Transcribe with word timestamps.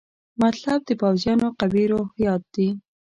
مطلب 0.43 0.79
د 0.85 0.89
پوځیانو 1.01 1.47
قوي 1.59 1.83
روحیات 1.91 2.43
دي. 2.55 2.69